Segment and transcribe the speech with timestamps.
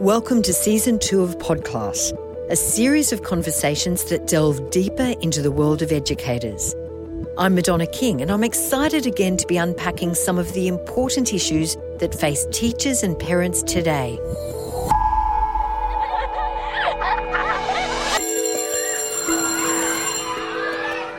[0.00, 2.10] Welcome to Season 2 of Podclass,
[2.48, 6.74] a series of conversations that delve deeper into the world of educators.
[7.36, 11.76] I'm Madonna King, and I'm excited again to be unpacking some of the important issues
[11.98, 14.18] that face teachers and parents today.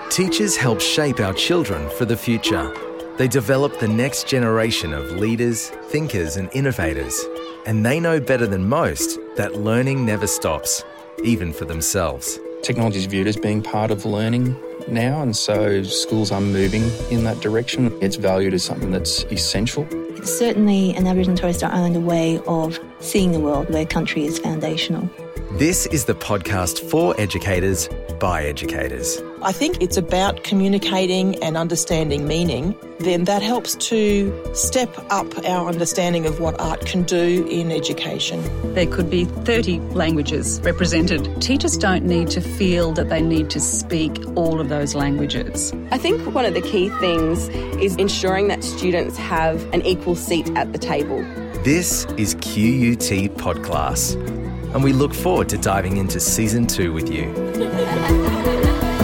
[0.09, 2.75] Teachers help shape our children for the future.
[3.17, 7.23] They develop the next generation of leaders, thinkers, and innovators.
[7.65, 10.83] And they know better than most that learning never stops,
[11.23, 12.39] even for themselves.
[12.63, 14.55] Technology is viewed as being part of learning
[14.87, 17.95] now, and so schools are moving in that direction.
[18.01, 19.87] It's valued as something that's essential.
[20.17, 24.25] It's certainly an Aboriginal and Torres Strait Islander way of seeing the world where country
[24.25, 25.09] is foundational.
[25.53, 27.89] This is the podcast for educators
[28.19, 29.21] by educators.
[29.43, 32.77] I think it's about communicating and understanding meaning.
[32.99, 38.43] Then that helps to step up our understanding of what art can do in education.
[38.75, 41.41] There could be 30 languages represented.
[41.41, 45.73] Teachers don't need to feel that they need to speak all of those languages.
[45.89, 47.49] I think one of the key things
[47.81, 51.23] is ensuring that students have an equal seat at the table.
[51.63, 54.13] This is QUT Podclass,
[54.75, 57.25] and we look forward to diving into season two with you.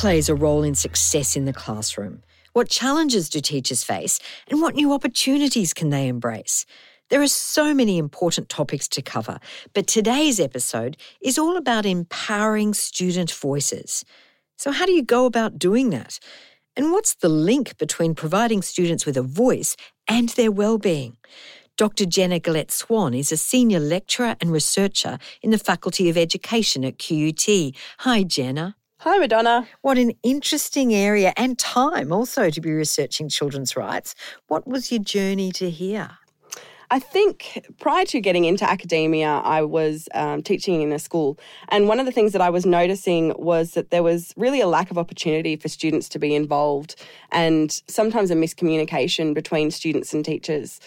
[0.00, 2.22] Plays a role in success in the classroom?
[2.54, 4.18] What challenges do teachers face?
[4.48, 6.64] And what new opportunities can they embrace?
[7.10, 9.38] There are so many important topics to cover,
[9.74, 14.02] but today's episode is all about empowering student voices.
[14.56, 16.18] So, how do you go about doing that?
[16.76, 19.76] And what's the link between providing students with a voice
[20.08, 21.18] and their well-being?
[21.76, 22.06] Dr.
[22.06, 27.74] Jenna Gillett-Swan is a senior lecturer and researcher in the Faculty of Education at QUT.
[27.98, 28.76] Hi, Jenna.
[29.02, 29.66] Hi, Madonna.
[29.80, 34.14] What an interesting area and time also to be researching children's rights.
[34.48, 36.18] What was your journey to here?
[36.90, 41.38] I think prior to getting into academia, I was um, teaching in a school.
[41.70, 44.66] And one of the things that I was noticing was that there was really a
[44.66, 46.94] lack of opportunity for students to be involved
[47.32, 50.78] and sometimes a miscommunication between students and teachers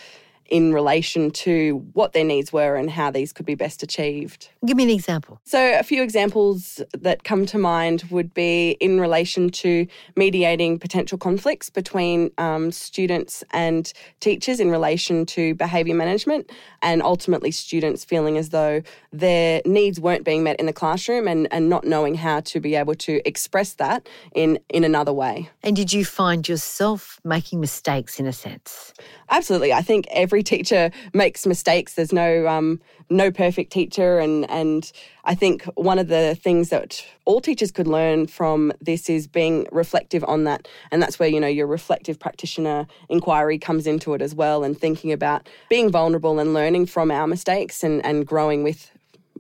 [0.54, 4.50] in relation to what their needs were and how these could be best achieved.
[4.64, 5.42] Give me an example.
[5.46, 11.18] So, a few examples that come to mind would be in relation to mediating potential
[11.18, 16.52] conflicts between um, students and teachers in relation to behaviour management,
[16.84, 21.48] and ultimately students feeling as though their needs weren't being met in the classroom and,
[21.52, 25.50] and not knowing how to be able to express that in, in another way.
[25.64, 28.94] And did you find yourself making mistakes in a sense?
[29.32, 29.74] Absolutely.
[29.74, 31.96] I think every teacher makes mistakes.
[31.96, 34.92] There's no um, no perfect teacher, and and
[35.26, 39.68] I think one of the things that all teachers could learn from this is being
[39.72, 44.22] reflective on that, and that's where you know your reflective practitioner inquiry comes into it
[44.22, 48.64] as well, and thinking about being vulnerable and learning from our mistakes and and growing
[48.64, 48.92] with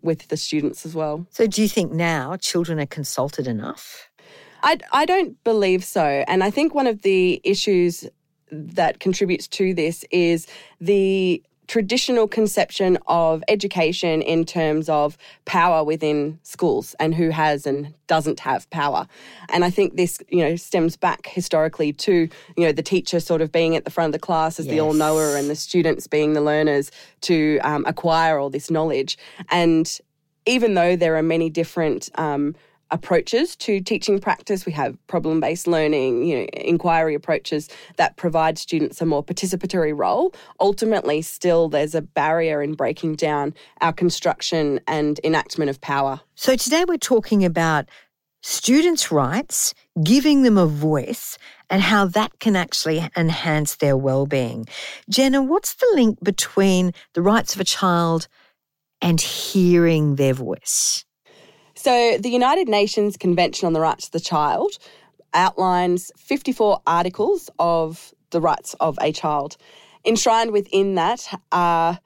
[0.02, 1.26] with the students as well.
[1.32, 4.10] So, do you think now children are consulted enough?
[4.64, 6.24] I, I don't believe so.
[6.28, 8.08] And I think one of the issues
[8.54, 10.48] that contributes to this is
[10.80, 17.94] the traditional conception of education in terms of power within schools and who has and
[18.08, 19.08] doesn't have power.
[19.50, 23.42] And I think this, you know, stems back historically to, you know, the teacher sort
[23.42, 24.74] of being at the front of the class as yes.
[24.74, 29.18] the all knower and the students being the learners to um, acquire all this knowledge.
[29.50, 30.00] And
[30.46, 32.56] even though there are many different um,
[32.92, 34.66] approaches to teaching practice.
[34.66, 39.98] We have problem based learning, you know, inquiry approaches that provide students a more participatory
[39.98, 40.34] role.
[40.60, 46.22] Ultimately, still there's a barrier in breaking down our construction and enactment of power.
[46.36, 47.90] So today we're talking about
[48.42, 49.74] students' rights,
[50.04, 51.38] giving them a voice,
[51.70, 54.68] and how that can actually enhance their well-being.
[55.10, 58.28] Jenna, what's the link between the rights of a child
[59.02, 61.06] and hearing their voice?
[61.76, 64.78] So, the United Nations Convention on the Rights of the Child
[65.34, 69.58] outlines 54 articles of the rights of a child.
[70.06, 72.00] Enshrined within that are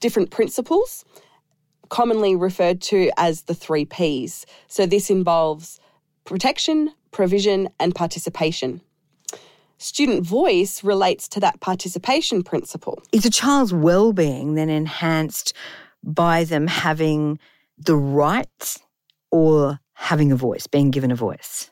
[0.00, 1.04] different principles,
[1.90, 4.46] commonly referred to as the three Ps.
[4.68, 5.80] So, this involves
[6.24, 8.80] protection, provision, and participation.
[9.76, 13.02] Student voice relates to that participation principle.
[13.12, 15.52] Is a child's well-being then enhanced
[16.02, 17.38] by them having
[17.78, 18.80] the rights
[19.30, 21.70] or having a voice, being given a voice?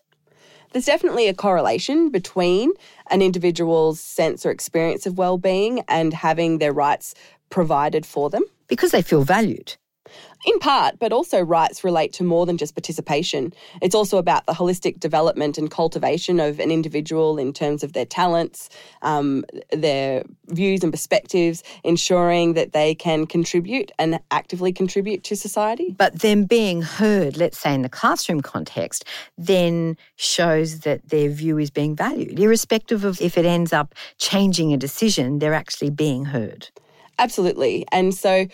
[0.73, 2.73] There's definitely a correlation between
[3.11, 7.15] an individual's sense or experience of well-being and having their rights
[7.51, 9.77] provided for them because they feel valued.
[10.47, 13.53] In part, but also rights relate to more than just participation.
[13.83, 18.05] It's also about the holistic development and cultivation of an individual in terms of their
[18.05, 18.71] talents,
[19.03, 25.97] um, their views and perspectives, ensuring that they can contribute and actively contribute to society.
[25.99, 29.05] But them being heard, let's say in the classroom context,
[29.37, 34.73] then shows that their view is being valued, irrespective of if it ends up changing
[34.73, 36.69] a decision, they're actually being heard.
[37.19, 37.87] Absolutely.
[37.93, 38.47] And so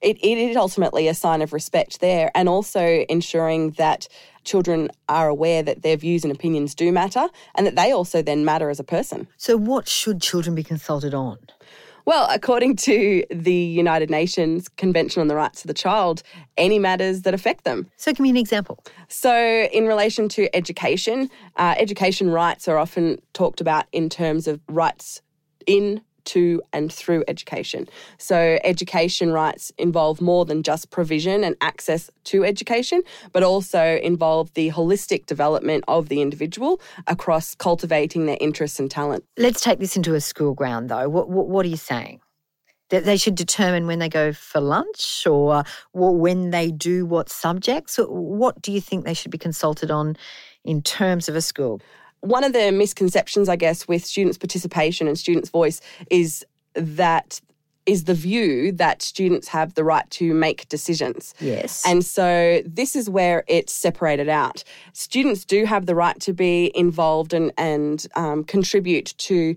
[0.00, 4.08] it, it is ultimately a sign of respect there, and also ensuring that
[4.44, 8.44] children are aware that their views and opinions do matter and that they also then
[8.44, 9.26] matter as a person.
[9.36, 11.38] So, what should children be consulted on?
[12.04, 16.22] Well, according to the United Nations Convention on the Rights of the Child,
[16.56, 17.90] any matters that affect them.
[17.96, 18.78] So, give me an example.
[19.08, 19.34] So,
[19.72, 25.20] in relation to education, uh, education rights are often talked about in terms of rights
[25.66, 27.88] in to and through education.
[28.18, 33.02] So, education rights involve more than just provision and access to education,
[33.32, 39.24] but also involve the holistic development of the individual across cultivating their interests and talent.
[39.36, 41.08] Let's take this into a school ground, though.
[41.08, 42.20] What, what, what are you saying?
[42.90, 47.98] That they should determine when they go for lunch or when they do what subjects?
[47.98, 50.16] What do you think they should be consulted on
[50.64, 51.80] in terms of a school?
[52.20, 55.80] One of the misconceptions, I guess, with students' participation and students' voice
[56.10, 57.40] is that
[57.86, 61.34] is the view that students have the right to make decisions.
[61.38, 61.84] Yes.
[61.86, 64.64] And so this is where it's separated out.
[64.92, 69.54] Students do have the right to be involved and, and um, contribute to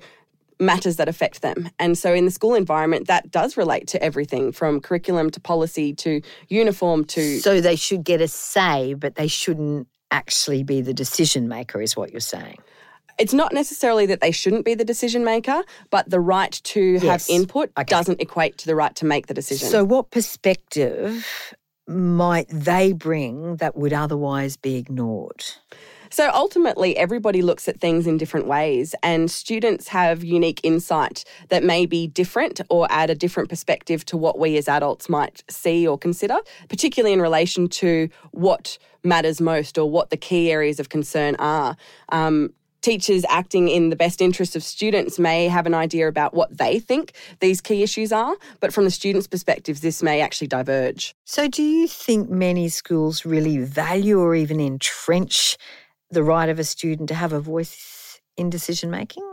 [0.60, 1.70] matters that affect them.
[1.80, 5.94] And so in the school environment, that does relate to everything from curriculum to policy
[5.96, 7.40] to uniform to.
[7.40, 11.96] So they should get a say, but they shouldn't actually be the decision maker, is
[11.96, 12.58] what you're saying.
[13.18, 17.04] It's not necessarily that they shouldn't be the decision maker, but the right to yes.
[17.04, 17.84] have input okay.
[17.84, 19.68] doesn't equate to the right to make the decision.
[19.68, 21.54] So, what perspective
[21.86, 25.44] might they bring that would otherwise be ignored?
[26.12, 31.64] So ultimately, everybody looks at things in different ways, and students have unique insight that
[31.64, 35.88] may be different or add a different perspective to what we as adults might see
[35.88, 40.90] or consider, particularly in relation to what matters most or what the key areas of
[40.90, 41.78] concern are.
[42.10, 46.58] Um, teachers acting in the best interest of students may have an idea about what
[46.58, 51.14] they think these key issues are, but from the students' perspectives, this may actually diverge.
[51.26, 55.58] So, do you think many schools really value or even entrench
[56.12, 59.24] the right of a student to have a voice in decision making?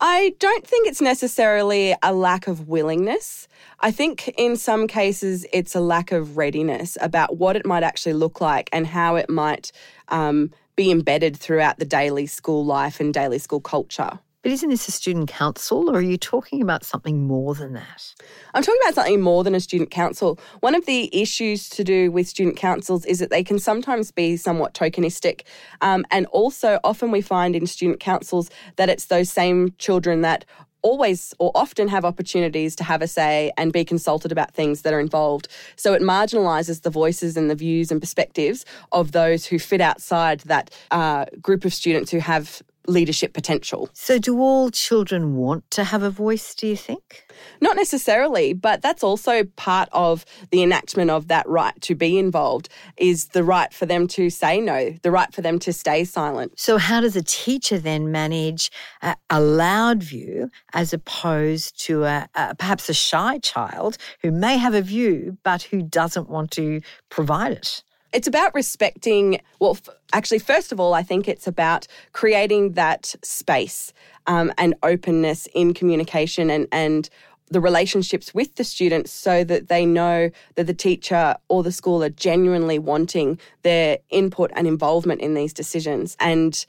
[0.00, 3.48] I don't think it's necessarily a lack of willingness.
[3.80, 8.12] I think in some cases it's a lack of readiness about what it might actually
[8.12, 9.72] look like and how it might
[10.08, 14.18] um, be embedded throughout the daily school life and daily school culture.
[14.46, 18.14] But isn't this a student council, or are you talking about something more than that?
[18.54, 20.38] I'm talking about something more than a student council.
[20.60, 24.36] One of the issues to do with student councils is that they can sometimes be
[24.36, 25.40] somewhat tokenistic.
[25.80, 30.44] Um, and also, often we find in student councils that it's those same children that
[30.82, 34.94] always or often have opportunities to have a say and be consulted about things that
[34.94, 35.48] are involved.
[35.74, 40.42] So it marginalises the voices and the views and perspectives of those who fit outside
[40.42, 43.88] that uh, group of students who have leadership potential.
[43.92, 47.26] So, do all children want to have a voice, do you think?
[47.60, 52.68] Not necessarily, but that's also part of the enactment of that right to be involved
[52.96, 56.58] is the right for them to say no, the right for them to stay silent.
[56.58, 58.70] So, how does a teacher then manage
[59.02, 64.56] a, a loud view as opposed to a, a, perhaps a shy child who may
[64.56, 67.82] have a view but who doesn't want to provide it?
[68.16, 73.14] It's about respecting, well, f- actually, first of all, I think it's about creating that
[73.22, 73.92] space
[74.26, 77.10] um, and openness in communication and, and
[77.50, 82.02] the relationships with the students so that they know that the teacher or the school
[82.02, 86.16] are genuinely wanting their input and involvement in these decisions.
[86.18, 86.64] And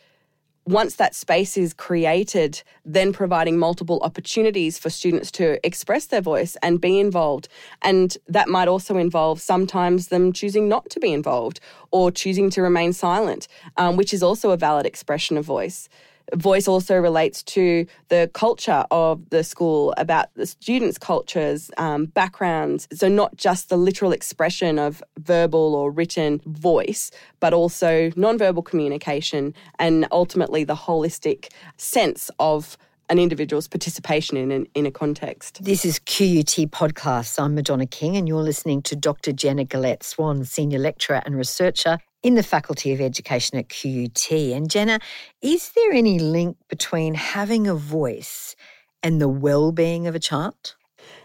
[0.67, 6.57] once that space is created, then providing multiple opportunities for students to express their voice
[6.61, 7.47] and be involved.
[7.81, 12.61] And that might also involve sometimes them choosing not to be involved or choosing to
[12.61, 13.47] remain silent,
[13.77, 15.87] um, which is also a valid expression of voice
[16.35, 22.87] voice also relates to the culture of the school, about the students' cultures, um, backgrounds.
[22.93, 29.53] So, not just the literal expression of verbal or written voice, but also nonverbal communication
[29.79, 32.77] and ultimately the holistic sense of
[33.09, 35.63] an individual's participation in an, in a context.
[35.63, 37.39] This is QUT Podclass.
[37.41, 39.31] I'm Madonna King, and you're listening to Dr.
[39.31, 44.29] Jenna Gillett-Swan, Senior Lecturer and Researcher in the Faculty of Education at QUT.
[44.29, 44.99] And Jenna,
[45.41, 48.53] is there any link between having a voice
[49.01, 50.75] and the well-being of a child?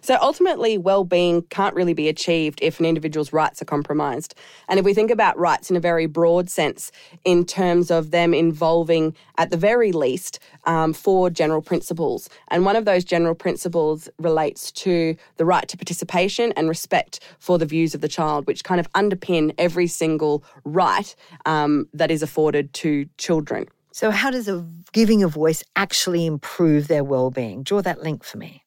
[0.01, 4.35] So ultimately, well-being can't really be achieved if an individual's rights are compromised.
[4.69, 6.91] And if we think about rights in a very broad sense,
[7.25, 12.29] in terms of them involving, at the very least, um, four general principles.
[12.49, 17.59] And one of those general principles relates to the right to participation and respect for
[17.59, 21.15] the views of the child, which kind of underpin every single right
[21.47, 23.67] um, that is afforded to children.
[23.93, 27.63] So, how does a giving a voice actually improve their well-being?
[27.63, 28.62] Draw that link for me.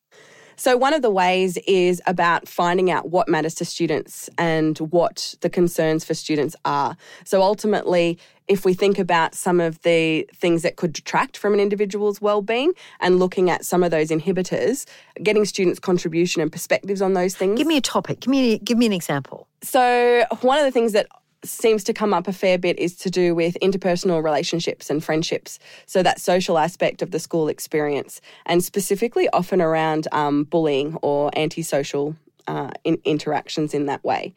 [0.56, 5.36] So, one of the ways is about finding out what matters to students and what
[5.42, 6.96] the concerns for students are.
[7.24, 11.60] So, ultimately, if we think about some of the things that could detract from an
[11.60, 14.86] individual's well-being and looking at some of those inhibitors,
[15.24, 17.58] getting students' contribution and perspectives on those things.
[17.58, 18.22] Give me a topic.
[18.22, 19.48] Give me give me an example.
[19.62, 21.08] So, one of the things that
[21.48, 25.60] seems to come up a fair bit is to do with interpersonal relationships and friendships.
[25.86, 31.32] So, that social aspect of the school experience, and specifically often around um, bullying or
[31.38, 32.16] antisocial
[32.48, 34.34] uh, in interactions in that way.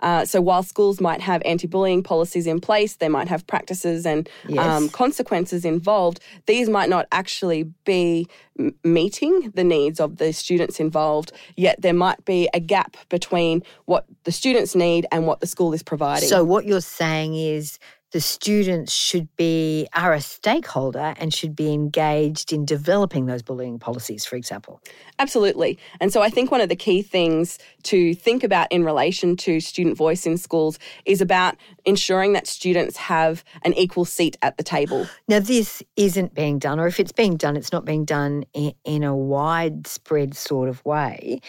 [0.00, 4.28] Uh, so while schools might have anti-bullying policies in place, they might have practices and
[4.48, 4.58] Yes.
[4.66, 6.20] um, consequences involved.
[6.46, 8.26] These might not actually be
[8.58, 11.32] m- meeting the needs of the students involved.
[11.56, 15.72] Yet there might be a gap between what the students need and what the school
[15.72, 16.28] is providing.
[16.28, 17.78] So what you're saying is
[18.12, 23.78] the students should be are a stakeholder and should be engaged in developing those bullying
[23.78, 24.80] policies, for example.
[25.18, 25.78] Absolutely.
[26.00, 29.60] And so I think one of the key things to think about in relation to
[29.60, 34.64] student voice in schools is about ensuring that students have an equal seat at the
[34.64, 35.06] table.
[35.28, 38.74] Now, this isn't being done, or if it's being done, it's not being done in,
[38.84, 41.40] in a widespread sort of way.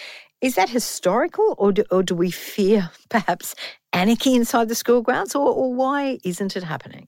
[0.42, 3.56] Is that historical, or do, or do we fear perhaps
[3.94, 7.08] anarchy inside the school grounds, or, or why isn't it happening?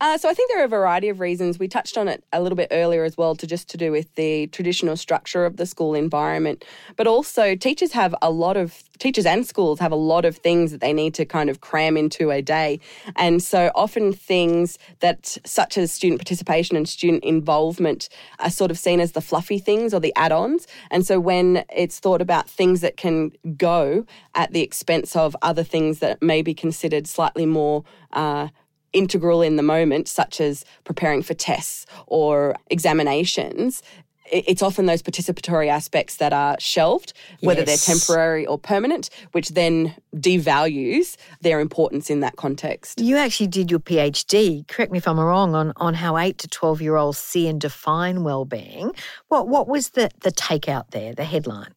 [0.00, 1.58] Uh, so I think there are a variety of reasons.
[1.58, 4.12] We touched on it a little bit earlier as well, to just to do with
[4.16, 6.64] the traditional structure of the school environment,
[6.96, 10.72] but also teachers have a lot of teachers and schools have a lot of things
[10.72, 12.80] that they need to kind of cram into a day,
[13.16, 18.08] and so often things that such as student participation and student involvement
[18.40, 21.98] are sort of seen as the fluffy things or the add-ons, and so when it's
[22.00, 26.52] thought about things that can go at the expense of other things that may be
[26.52, 28.48] considered slightly more uh,
[28.94, 33.82] integral in the moment, such as preparing for tests or examinations,
[34.30, 39.94] it's often those participatory aspects that are shelved, whether they're temporary or permanent, which then
[40.14, 43.00] devalues their importance in that context.
[43.00, 46.48] You actually did your PhD, correct me if I'm wrong, on, on how 8 to
[46.48, 48.92] 12 year olds see and define well-being.
[49.28, 51.74] What, what was the, the takeout there, the headline?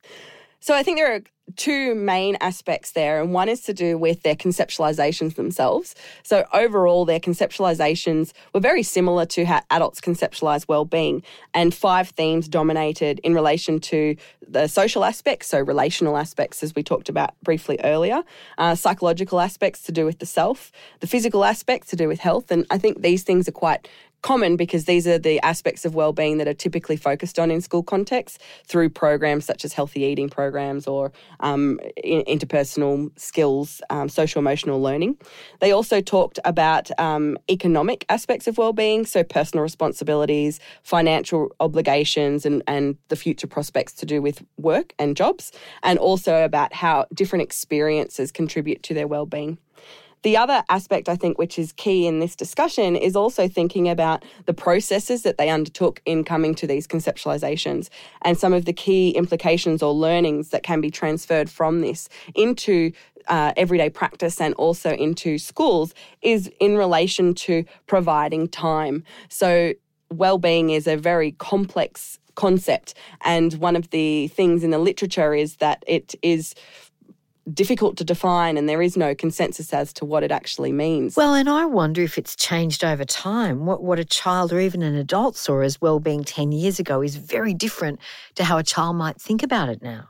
[0.60, 1.22] So I think there are
[1.56, 5.96] two main aspects there, and one is to do with their conceptualizations themselves.
[6.24, 11.24] So overall, their conceptualizations were very similar to how adults conceptualize well-being,
[11.54, 14.16] and five themes dominated in relation to
[14.48, 18.24] the social aspects, so relational aspects, as we talked about briefly earlier,
[18.58, 22.52] uh, psychological aspects to do with the self, the physical aspects to do with health,
[22.52, 23.88] and I think these things are quite
[24.22, 27.84] common because these are the aspects of well-being that are typically focused on in school
[27.84, 34.40] contexts through programs such as healthy eating programs or um, in- interpersonal skills, um, social
[34.40, 35.18] emotional learning.
[35.60, 42.64] They also talked about um, economic aspects of well-being, so personal responsibilities, financial obligations, and
[42.68, 45.52] and the future prospects to do with work and jobs,
[45.84, 49.58] and also about how different experiences contribute to their well-being.
[50.24, 54.26] The other aspect, I think, which is key in this discussion, is also thinking about
[54.46, 57.90] the processes that they undertook in coming to these conceptualizations
[58.24, 62.92] and some of the key implications or learnings that can be transferred from this into
[63.28, 69.04] uh, everyday practice and also into schools is in relation to providing time.
[69.30, 69.74] So,
[70.10, 75.34] well being is a very complex concept, and one of the things in the literature
[75.34, 76.56] is that it is
[77.54, 81.16] difficult to define and there is no consensus as to what it actually means.
[81.16, 83.66] Well, and I wonder if it's changed over time.
[83.66, 87.16] What, what a child or even an adult saw as well-being 10 years ago is
[87.16, 88.00] very different
[88.36, 90.10] to how a child might think about it now.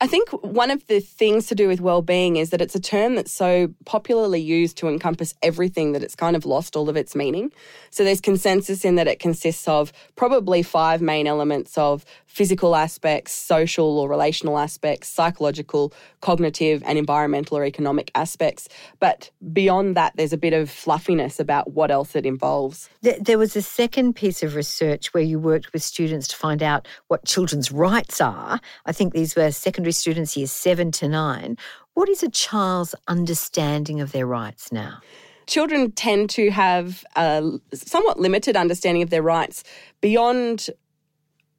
[0.00, 3.16] I think one of the things to do with well-being is that it's a term
[3.16, 7.16] that's so popularly used to encompass everything that it's kind of lost all of its
[7.16, 7.50] meaning.
[7.90, 13.32] So there's consensus in that it consists of probably five main elements of physical aspects,
[13.32, 18.68] social or relational aspects, psychological, cognitive and environmental or economic aspects.
[19.00, 22.88] But beyond that there's a bit of fluffiness about what else it involves.
[23.02, 26.86] There was a second piece of research where you worked with students to find out
[27.08, 28.60] what children's rights are.
[28.86, 31.56] I think these were secondary students, years seven to nine.
[31.94, 35.00] What is a child's understanding of their rights now?
[35.46, 37.42] children tend to have a
[37.72, 39.64] somewhat limited understanding of their rights
[40.02, 40.68] beyond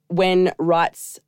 [0.06, 1.18] when rights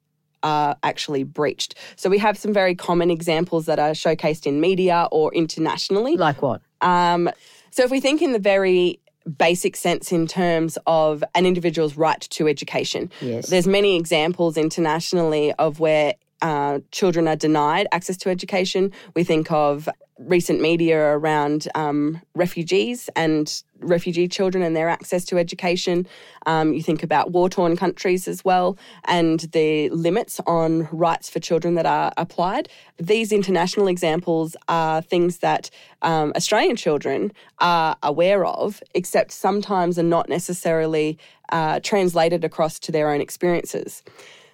[0.44, 1.74] are actually breached.
[1.96, 6.16] So we have some very common examples that are showcased in media or internationally.
[6.16, 6.62] Like what?
[6.80, 7.30] Um,
[7.70, 9.00] so if we think in the very
[9.38, 13.48] basic sense in terms of an individual's right to education, Yes.
[13.48, 18.92] there's many examples internationally of where uh, children are denied access to education.
[19.14, 25.38] We think of recent media around um, refugees and refugee children and their access to
[25.38, 26.06] education.
[26.46, 31.40] Um, you think about war torn countries as well and the limits on rights for
[31.40, 32.68] children that are applied.
[32.98, 35.70] These international examples are things that
[36.02, 41.18] um, Australian children are aware of, except sometimes are not necessarily
[41.50, 44.02] uh, translated across to their own experiences.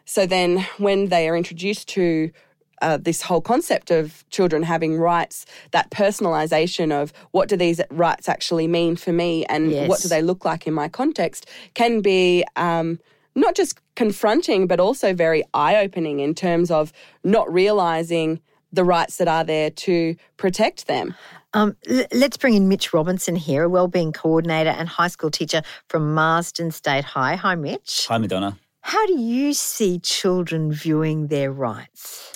[0.09, 2.31] So then, when they are introduced to
[2.81, 8.27] uh, this whole concept of children having rights, that personalisation of what do these rights
[8.27, 9.87] actually mean for me and Yes.
[9.87, 12.99] what do they look like in my context can be um,
[13.35, 16.91] not just confronting, but also very eye opening in terms of
[17.23, 18.41] not realising
[18.73, 21.15] the rights that are there to protect them.
[21.53, 25.61] Um, l- let's bring in Mitch Robertson here, a wellbeing coordinator and high school teacher
[25.89, 27.35] from Marsden State High.
[27.37, 28.07] Hi, Mitch.
[28.09, 28.57] Hi, Madonna.
[28.89, 32.33] How do you see children viewing their rights?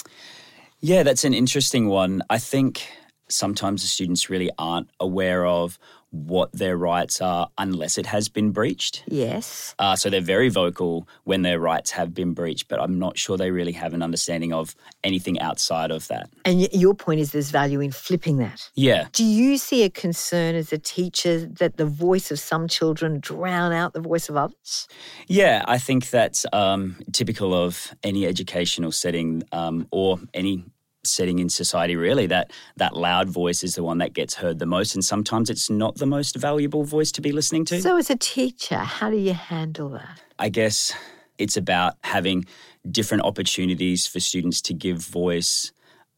[0.81, 2.21] Yeah, that's an interesting one.
[2.29, 2.87] I think
[3.31, 5.79] sometimes the students really aren't aware of
[6.13, 9.03] what their rights are unless it has been breached.
[9.09, 9.75] Yes.
[9.79, 13.39] Uh, so they're very vocal when their rights have been breached, but I'm not sure
[13.39, 16.29] they really have an understanding of anything outside of that.
[16.45, 18.71] And y- your point is there's value in flipping that.
[18.75, 19.09] Yeah.
[19.13, 23.73] Do you see a concern as a teacher that the voice of some children drown
[23.73, 24.87] out the voice of others?
[25.29, 30.65] Yeah, I think that's um, typical of any educational setting um, or any
[31.05, 34.67] setting in society really that that loud voice is the one that gets heard the
[34.67, 38.11] most and sometimes it's not the most valuable voice to be listening to So, as
[38.11, 40.21] a teacher, how do you handle that?
[40.39, 40.93] I guess
[41.39, 42.45] it's about having
[42.91, 45.73] different opportunities for students to give voice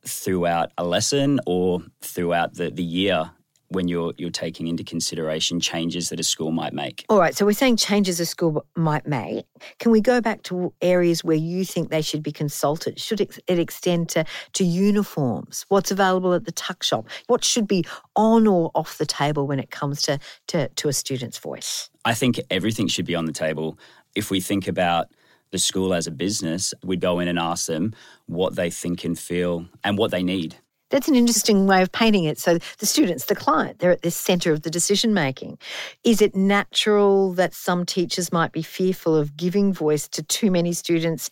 [0.06, 3.30] throughout a lesson or throughout the, the year
[3.74, 7.04] when you're you're taking into consideration changes that a school might make.
[7.08, 9.44] All right, so we're saying changes a school might make.
[9.78, 12.98] Can we go back to areas where you think they should be consulted?
[13.00, 15.64] Should it extend to, to uniforms?
[15.68, 17.08] What's available at the tuck shop?
[17.26, 17.84] What should be
[18.16, 21.90] on or off the table when it comes to, to, to a student's voice?
[22.04, 23.78] I think everything should be on the table.
[24.14, 25.08] If we think about
[25.50, 27.94] the school as a business, we'd go in and ask them
[28.26, 30.56] what they think and feel and what they need.
[30.94, 32.38] That's an interesting way of painting it.
[32.38, 35.58] So the students, the client, they're at the centre of the decision making.
[36.04, 40.72] Is it natural that some teachers might be fearful of giving voice to too many
[40.72, 41.30] students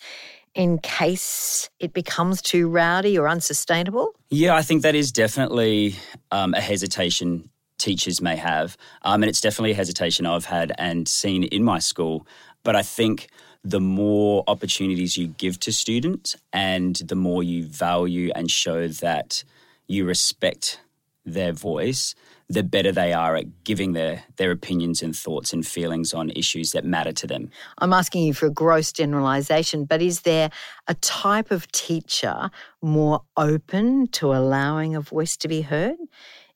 [0.57, 4.17] in case it becomes too rowdy or unsustainable?
[4.31, 5.95] Yeah, I think that is definitely
[6.33, 7.49] um, a hesitation
[7.79, 8.77] teachers may have.
[9.03, 12.27] Um, and it's definitely a hesitation I've had and seen in my school.
[12.65, 13.29] But I think
[13.65, 19.45] the more opportunities you give to students and the more you value and show that
[19.87, 20.81] you respect
[21.25, 22.15] their voice,
[22.49, 26.73] the better they are at giving their, their opinions and thoughts and feelings on issues
[26.73, 27.49] that matter to them.
[27.79, 30.51] I'm asking you for a gross generalisation, but is there
[30.89, 32.51] a type of teacher
[32.83, 35.97] more open to allowing a voice to be heard?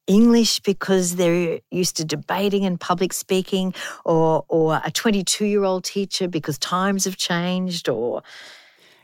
[0.06, 5.84] English because they're used to debating and public speaking, or or a 22 year old
[5.84, 8.22] teacher because times have changed, or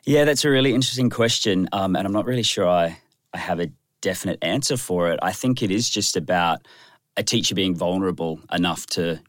[0.05, 1.69] Yeah, that's a really interesting question.
[1.73, 2.99] Um, and I'm not really sure I,
[3.33, 5.19] I have a definite answer for it.
[5.23, 6.67] I think it is just about
[7.17, 9.21] a teacher being vulnerable enough to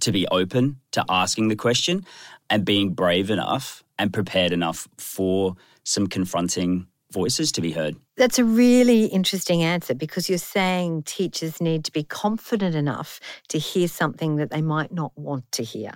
[0.00, 2.04] to be open to asking the question
[2.50, 7.96] and being brave enough and prepared enough for some confronting voices to be heard.
[8.16, 13.58] That's a really interesting answer because you're saying teachers need to be confident enough to
[13.58, 15.92] hear something that they might not want to hear.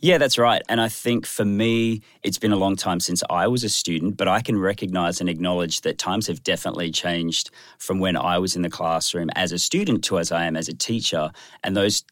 [0.00, 0.62] Yeah, that's right.
[0.68, 4.16] And I think for me, it's been a long time since I was a student,
[4.16, 8.56] but I can recognize and acknowledge that times have definitely changed from when I was
[8.56, 11.30] in the classroom as a student to as I am as a teacher.
[11.62, 12.04] And those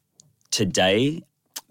[0.51, 1.23] today,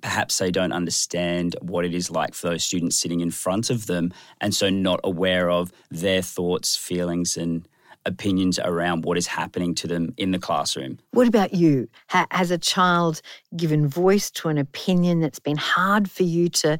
[0.06, 3.88] perhaps they don't understand what it is like for those students sitting in front of
[3.88, 7.68] them, and so not aware of their thoughts, feelings, and
[8.06, 11.00] opinions around what is happening to them in the classroom.
[11.10, 11.90] What about you?
[12.10, 13.20] Ha- has a child
[13.58, 16.78] given voice to an opinion that's been hard for you to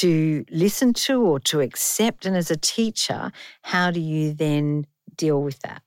[0.00, 2.26] to listen to or to accept?
[2.26, 3.30] And as a teacher,
[3.62, 5.80] how do you then deal with that?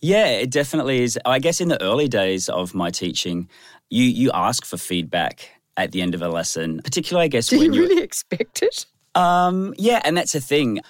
[0.00, 1.18] Yeah, it definitely is.
[1.26, 3.50] I guess in the early days of my teaching,
[3.90, 7.58] you you ask for feedback at the end of a lesson, particularly I guess Do
[7.58, 8.86] when you really expect it?
[9.14, 10.80] Um, yeah, and that's a thing.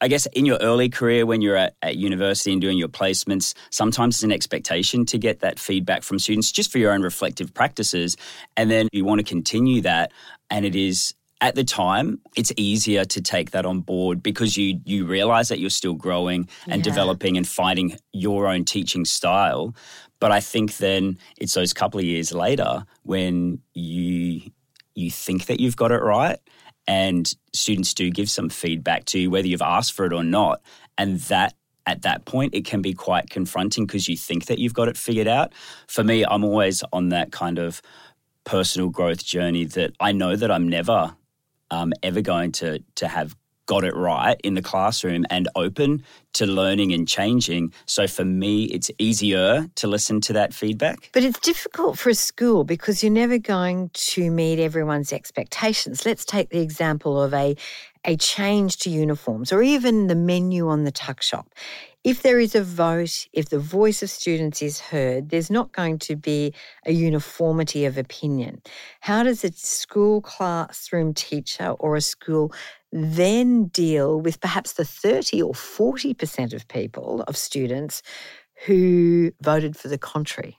[0.00, 3.54] I guess in your early career, when you're at, at university and doing your placements,
[3.70, 7.54] sometimes it's an expectation to get that feedback from students just for your own reflective
[7.54, 8.16] practices.
[8.56, 10.10] And then you want to continue that.
[10.50, 14.80] And it is at the time, it's easier to take that on board because you
[14.84, 16.90] you realize that you're still growing and Yeah.
[16.90, 19.74] developing and finding your own teaching style.
[20.22, 24.42] But I think then it's those couple of years later when you
[24.94, 26.38] you think that you've got it right
[26.86, 30.62] and students do give some feedback to you whether you've asked for it or not.
[30.96, 31.54] And that
[31.86, 34.96] at that point it can be quite confronting because you think that you've got it
[34.96, 35.52] figured out.
[35.88, 37.82] For me i'm always on that kind of
[38.44, 41.16] personal growth journey that i know that i'm never
[41.72, 43.34] um, ever going to to have
[43.66, 48.64] got it right in the classroom and open to learning and changing so for me
[48.64, 53.12] it's easier to listen to that feedback But it's difficult for a school because you're
[53.12, 56.06] never going to meet everyone's expectations.
[56.06, 57.56] Let's take the example of a
[58.04, 61.54] a change to uniforms or even the menu on the tuck shop.
[62.02, 66.00] If there is a vote, if the voice of students is heard, there's not going
[66.00, 66.52] to be
[66.84, 68.60] a uniformity of opinion.
[69.02, 72.52] How does a school classroom teacher or a school
[72.92, 78.02] then deal with perhaps the 30 or 40% of people, of students,
[78.66, 80.58] who voted for the contrary?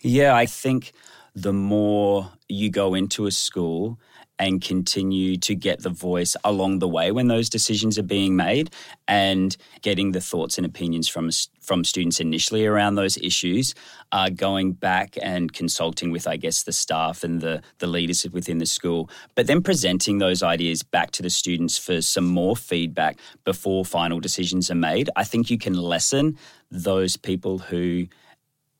[0.00, 0.92] Yeah, I think
[1.34, 4.00] the more you go into a school
[4.40, 8.70] and continue to get the voice along the way when those decisions are being made
[9.06, 13.74] and getting the thoughts and opinions from from students initially around those issues
[14.12, 18.58] uh, going back and consulting with i guess the staff and the the leaders within
[18.58, 23.18] the school but then presenting those ideas back to the students for some more feedback
[23.44, 26.36] before final decisions are made i think you can lessen
[26.70, 28.06] those people who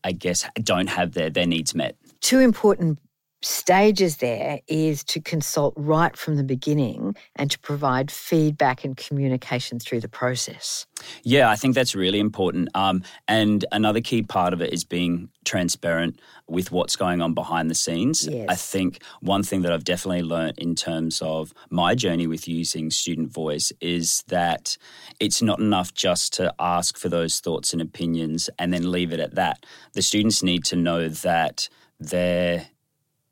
[0.03, 1.95] I guess, don't have their, their needs met.
[2.23, 2.99] Two important
[3.43, 9.79] stages there is to consult right from the beginning and to provide feedback and communication
[9.79, 10.87] through the process.
[11.23, 12.69] Yeah, I think that's really important.
[12.75, 17.71] Um, and another key part of it is being transparent with what's going on behind
[17.71, 18.27] the scenes.
[18.27, 18.47] Yes.
[18.49, 22.91] I think one thing that I've definitely learned in terms of my journey with using
[22.91, 24.77] student voice is that
[25.19, 29.21] it's not enough just to ask for those thoughts and opinions and then leave it
[29.21, 29.65] at that.
[29.95, 32.67] The students need to know that their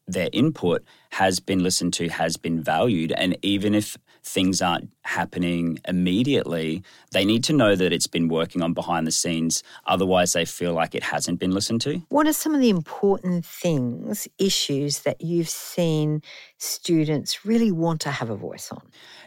[0.08, 5.78] their input has been listened to, has been valued, and even if things aren't happening
[5.86, 9.62] immediately, they need to know that it's been working on behind the scenes.
[9.86, 12.02] Otherwise, they feel like it hasn't been listened to.
[12.08, 16.22] What are some of the important things, issues that you've seen
[16.58, 18.82] students really want to have a voice on?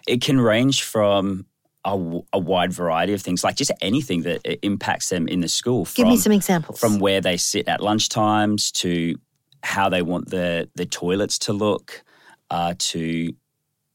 [0.07, 1.45] It can range from
[1.83, 1.97] a
[2.37, 5.87] wide variety of things, like just anything that impacts them in the school.
[5.95, 6.79] Give me some examples.
[6.79, 9.15] From where they sit at lunchtimes to
[9.63, 12.03] how they want the, the toilets to look,
[12.49, 13.33] uh, to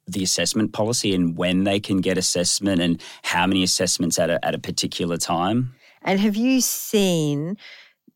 [0.06, 4.44] the assessment policy and when they can get assessment and how many assessments at a,
[4.44, 5.74] at a particular time.
[6.02, 7.56] and have you seen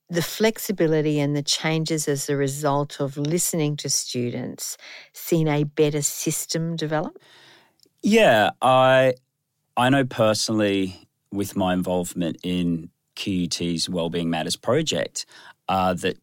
[0.08, 4.76] the flexibility and the changes as a result of listening to students,
[5.12, 7.18] seen a better system develop?
[8.02, 9.14] Yeah, I
[9.76, 15.26] I know personally with my involvement in QUT's Wellbeing Matters project
[15.68, 16.18] uh, that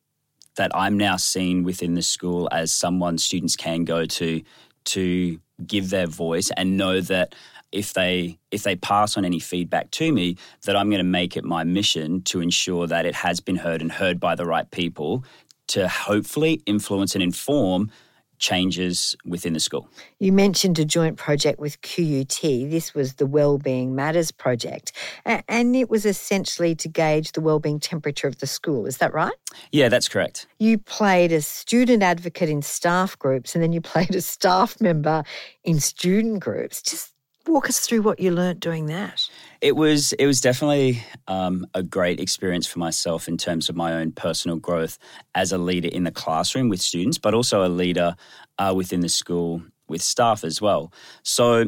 [0.58, 4.42] that I'm now seen within the school as someone students can go to
[4.86, 7.34] to give their voice and know that
[7.72, 11.36] if they if they pass on any feedback to me that I'm going to make
[11.36, 14.70] it my mission to ensure that it has been heard and heard by the right
[14.72, 15.24] people
[15.68, 17.92] to hopefully influence and inform
[18.38, 19.90] changes within the school.
[20.20, 22.42] You mentioned a joint project with QUT.
[22.42, 24.92] This was the Wellbeing Matters project,
[25.26, 28.86] and it was essentially to gauge the wellbeing temperature of the school.
[28.86, 29.34] Is that right?
[29.72, 30.48] Yeah, that's correct.
[30.60, 35.24] You played a student advocate in staff groups, and then you played a staff member
[35.64, 36.82] in student groups.
[36.82, 37.14] Just
[37.48, 39.22] walk us through what you learnt doing that.
[39.62, 43.94] It was it was definitely um, a great experience for myself in terms of my
[43.94, 44.98] own personal growth
[45.36, 48.16] as a leader in the classroom with students, but also a leader
[48.58, 50.92] uh, within the school with staff as well.
[51.24, 51.68] So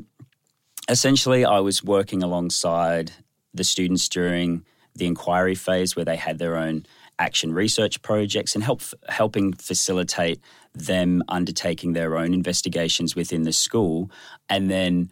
[0.89, 3.11] essentially, I was working alongside
[3.53, 4.65] the students during
[4.95, 6.85] the inquiry phase where they had their own
[7.19, 10.39] action research projects and help helping facilitate
[10.73, 14.09] them undertaking their own investigations within the school
[14.49, 15.11] and then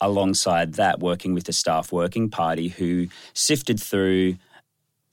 [0.00, 4.36] alongside that, working with the staff working party who sifted through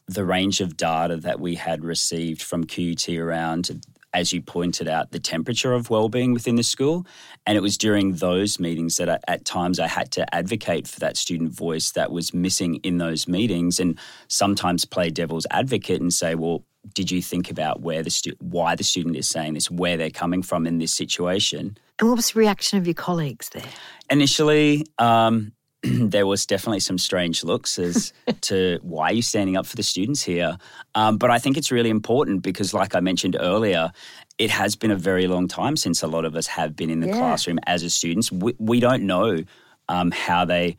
[0.07, 3.81] the range of data that we had received from QUT around,
[4.13, 7.05] as you pointed out, the temperature of well-being within the school.
[7.45, 11.01] And it was during those meetings that I, at times I had to advocate for
[11.01, 16.13] that student voice that was missing in those meetings, and sometimes play devil's advocate and
[16.13, 16.63] say, well.
[16.93, 20.09] Did you think about where the stu- why the student is saying this, where they're
[20.09, 21.77] coming from in this situation?
[21.99, 23.63] And what was the reaction of your colleagues there?
[24.09, 25.51] initially um,
[25.83, 30.23] there was definitely some strange looks as to why you're standing up for the students
[30.23, 30.57] here.
[30.95, 33.91] Um, but I think it's really important because, like I mentioned earlier,
[34.37, 36.99] it has been a very long time since a lot of us have been in
[37.01, 37.17] the Yeah.
[37.17, 38.31] classroom as a students.
[38.31, 39.43] We, we don't know
[39.89, 40.77] um, how they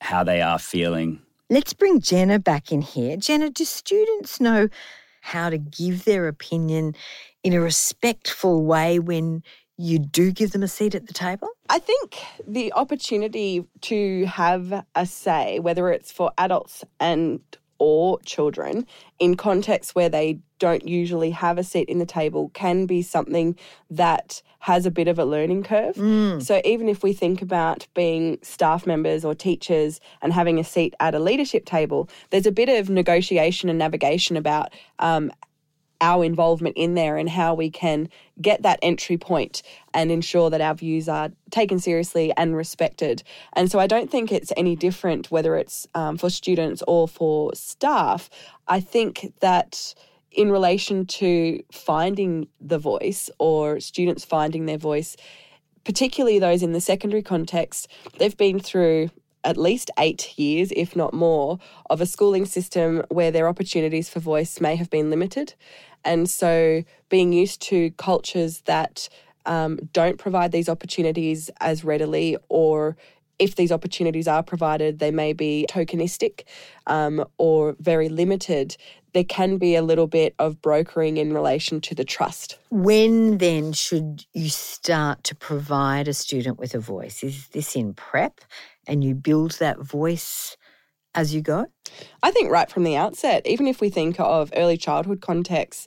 [0.00, 1.20] how they are feeling.
[1.50, 3.16] Let's bring Jenna back in here.
[3.16, 4.68] Jenna, do students know
[5.20, 6.94] how to give their opinion
[7.42, 9.42] in a respectful way when
[9.76, 11.48] you do give them a seat at the table?
[11.68, 17.40] I think the opportunity to have a say, whether it's for adults and
[17.78, 18.86] or children
[19.18, 23.56] in contexts where they don't usually have a seat in the table can be something
[23.90, 25.94] that has a bit of a learning curve.
[26.42, 30.94] So even if we think about being staff members or teachers and having a seat
[30.98, 35.30] at a leadership table, there's a bit of negotiation and navigation about um,
[36.00, 38.08] our involvement in there and how we can
[38.40, 43.22] get that entry point and ensure that our views are taken seriously and respected.
[43.54, 47.54] And so I don't think it's any different whether it's um, for students or for
[47.54, 48.30] staff.
[48.68, 49.94] I think that
[50.30, 55.16] in relation to finding the voice or students finding their voice,
[55.84, 59.10] particularly those in the secondary context, they've been through
[59.44, 61.58] at least eight years, if not more,
[61.88, 65.54] of a schooling system where their opportunities for voice may have been limited.
[66.08, 69.10] And so being used to cultures that
[69.44, 72.96] um, don't provide these opportunities as readily or
[73.38, 76.44] if these opportunities are provided, they may be tokenistic
[76.86, 78.76] um, or very limited.
[79.12, 82.58] There can be a little bit of brokering in relation to the trust.
[82.70, 87.22] When then should you start to provide a student with a voice?
[87.22, 88.40] Is this in prep
[88.86, 90.56] and you build that voice
[91.14, 91.66] as you go?
[92.22, 95.86] I think right from the outset, even if we think of early childhood contexts,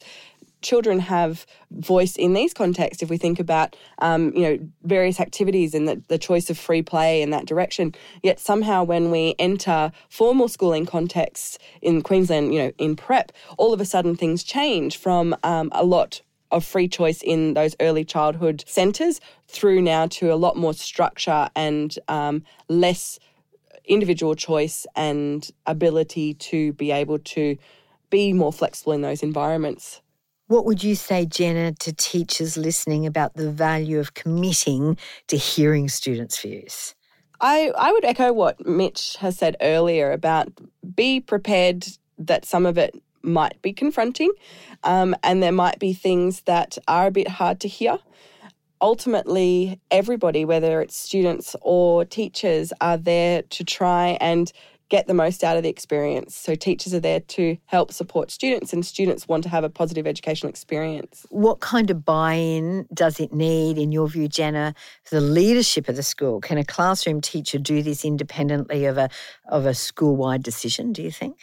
[0.62, 3.02] children have voice in these contexts.
[3.02, 6.82] If we think about, um, you know, various activities and the, the choice of free
[6.82, 12.60] play in that direction, yet somehow when we enter formal schooling contexts in Queensland, you
[12.62, 16.88] know, in prep, all of a sudden things change from um, a lot of free
[16.88, 22.44] choice in those early childhood centres through now to a lot more structure and um,
[22.68, 23.20] less
[23.86, 27.58] individual choice and ability to be able to
[28.10, 30.02] be more flexible in those environments.
[30.48, 35.88] What would you say, Jenna, to teachers listening about the value of committing to hearing
[35.88, 36.94] students' views?
[37.40, 40.50] I, I would echo what Mitch has said earlier about
[40.96, 44.32] be prepared that some of it might be confronting
[44.84, 48.00] um, and there might be things that are a bit hard to hear.
[48.82, 54.52] Ultimately, everybody, whether it's students or teachers, are there to try and
[54.92, 56.36] get the most out of the experience.
[56.36, 60.06] So, teachers are there to help support students, and students want to have a positive
[60.06, 61.26] educational experience.
[61.30, 65.88] What kind of buy in does it need, in your view, Jenna, for the leadership
[65.88, 66.42] of the school?
[66.42, 69.10] Can a classroom teacher do this independently of a,
[69.48, 71.38] of a school wide decision, do you think?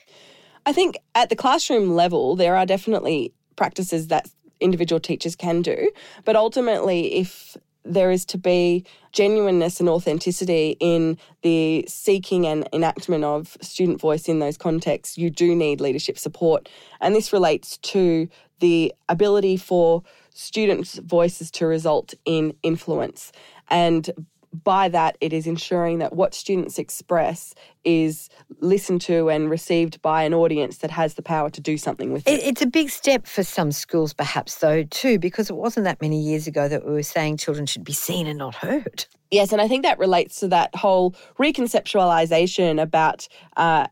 [0.66, 4.28] I think at the classroom level, there are definitely practices that
[4.60, 5.90] individual teachers can do.
[6.24, 13.24] But ultimately, if there is to be genuineness and authenticity in the seeking and enactment
[13.24, 16.68] of student voice in those contexts, you do need leadership support.
[17.00, 18.28] And this relates to
[18.60, 20.02] the ability for
[20.34, 23.32] students' voices to result in influence.
[23.70, 24.10] And
[24.52, 28.28] by that, it is ensuring that what students express is
[28.60, 32.26] listened to and received by an audience that has the power to do something with
[32.26, 32.40] it.
[32.40, 36.00] It, it's a big step for some schools, perhaps, though, too, because it wasn't that
[36.00, 39.06] many years ago that we were saying children should be seen and not heard.
[39.30, 43.86] Yes, and I think that relates to that whole reconceptualization about uh,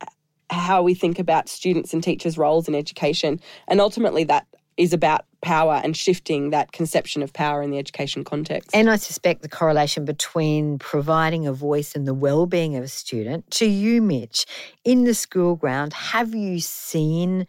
[0.51, 3.41] how we think about students and teachers' roles in education.
[3.69, 8.25] And ultimately, that is about power and shifting that conception of power in the education
[8.25, 8.71] context.
[8.75, 13.51] And I suspect the correlation between providing a voice and the well-being of a student.
[13.53, 14.47] To you, Mitch,
[14.85, 17.47] in the school ground, have you seen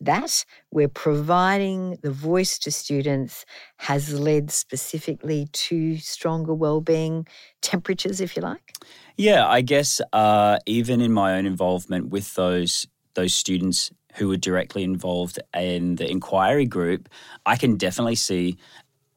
[0.00, 3.44] that we're providing the voice to students
[3.78, 7.26] has led specifically to stronger well-being
[7.62, 8.74] temperatures, if you like?
[9.16, 14.36] Yeah, I guess uh, even in my own involvement with those those students who were
[14.36, 17.08] directly involved in the inquiry group,
[17.46, 18.56] I can definitely see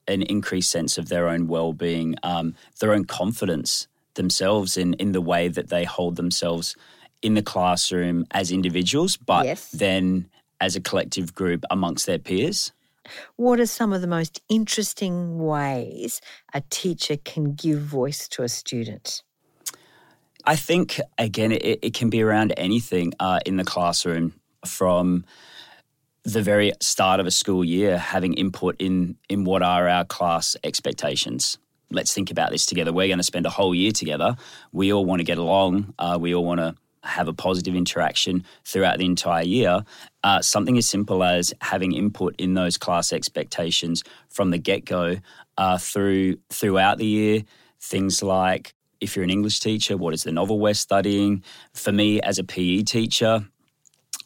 [0.07, 5.21] an increased sense of their own well-being, um, their own confidence themselves in in the
[5.21, 6.75] way that they hold themselves
[7.21, 9.71] in the classroom as individuals, but Yes.
[9.71, 10.27] then
[10.59, 12.71] as a collective group amongst their peers.
[13.35, 16.21] What are some of the most interesting ways
[16.53, 19.23] a teacher can give voice to a student?
[20.45, 24.33] I think again, it, it can be around anything uh, in the classroom,
[24.65, 25.25] from
[26.23, 30.55] the very start of a school year, having input in in what are our class
[30.63, 31.57] expectations.
[31.93, 32.93] let's think about this together.
[32.93, 34.37] We're going to spend a whole year together.
[34.71, 35.93] We all want to get along.
[35.99, 39.83] Uh, we all want to have a positive interaction throughout the entire year.
[40.23, 45.17] Uh, something as simple as having input in those class expectations from the get go
[45.57, 47.43] uh, through throughout the year.
[47.79, 51.43] Things like if you're an English teacher, what is the novel we're studying?
[51.73, 53.45] For me, as a PE teacher,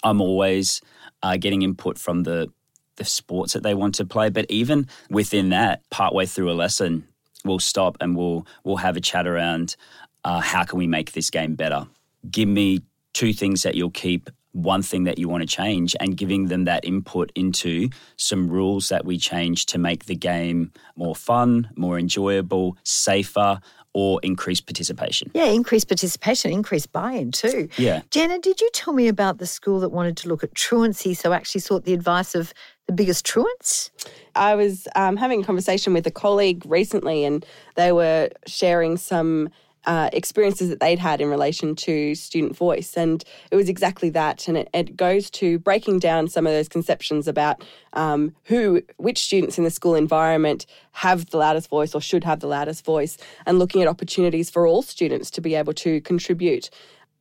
[0.05, 0.81] I'm always
[1.21, 2.51] uh, getting input from the
[2.97, 4.29] the sports that they want to play.
[4.29, 7.05] But even within that, partway through a lesson,
[7.43, 9.75] we'll stop and we'll we'll have a chat around
[10.23, 11.87] uh, how can we make this game better.
[12.29, 12.81] Give me
[13.13, 16.63] two things that you'll keep one thing that you want to change and giving them
[16.63, 21.99] that input into some rules that we change to make the game more fun, more
[21.99, 23.59] enjoyable, safer,
[23.95, 25.31] or increase participation.
[25.33, 27.69] Yeah, increased participation, increased buy in too.
[27.77, 28.01] Yeah.
[28.11, 31.31] Jenna, did you tell me about the school that wanted to look at truancy, so
[31.31, 32.53] actually sought the advice of
[32.87, 33.91] the biggest truants?
[34.35, 39.49] I was um, having a conversation with a colleague recently, and they were sharing some
[39.85, 42.97] uh, experiences that they'd had in relation to student voice.
[42.97, 44.47] And it was exactly that.
[44.47, 49.23] And it, it goes to breaking down some of those conceptions about um, who, which
[49.23, 53.17] students in the school environment have the loudest voice or should have the loudest voice,
[53.45, 56.69] and looking at opportunities for all students to be able to contribute.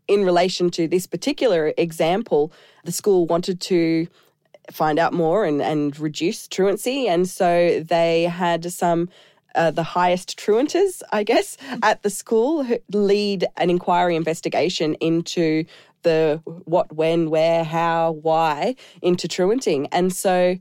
[0.06, 2.52] In relation to this particular example,
[2.84, 4.06] the school wanted to
[4.70, 7.06] find out more and, and reduce truancy.
[7.06, 9.08] And so they had some
[9.54, 15.64] uh, the highest truanters, I guess, at the school lead an inquiry investigation into
[16.02, 19.88] the what, when, where, how, why into truanting.
[19.88, 20.56] And so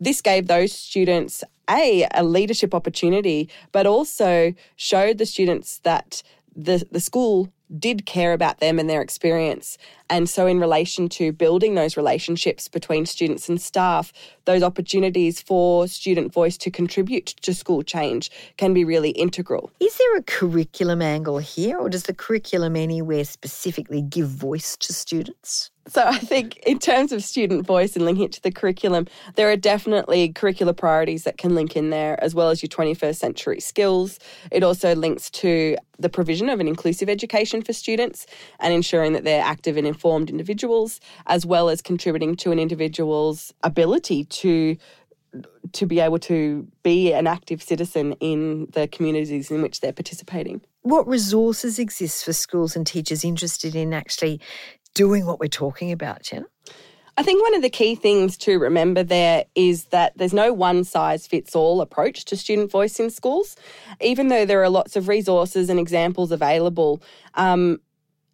[0.00, 6.22] this gave those students a a leadership opportunity, but also showed the students that
[6.54, 9.78] the the school did care about them and their experience.
[10.12, 14.12] And so, in relation to building those relationships between students and staff,
[14.44, 19.70] those opportunities for student voice to contribute to school change can be really integral.
[19.80, 24.92] Is there a curriculum angle here, or does the curriculum anywhere specifically give voice to
[24.92, 25.70] students?
[25.88, 29.50] So I think in terms of student voice and linking it to the curriculum, there
[29.50, 33.60] are definitely curricular priorities that can link in there, as well as your 21st century
[33.60, 34.20] skills.
[34.52, 38.26] It also links to the provision of an inclusive education for students
[38.60, 43.52] and ensuring that they're active and informed individuals, as well as contributing to an individual's
[43.62, 44.76] ability to
[45.72, 50.60] to be able to be an active citizen in the communities in which they're participating.
[50.82, 54.40] What resources exist for schools and teachers interested in actually
[54.94, 56.44] doing what we're talking about, Jen?
[57.16, 60.82] I think one of the key things to remember there is that there's no one
[60.82, 63.54] size fits all approach to student voice in schools.
[64.00, 67.02] Even though there are lots of resources and examples available,
[67.34, 67.80] um,